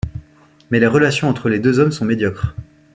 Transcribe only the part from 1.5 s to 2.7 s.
deux hommes sont médiocres.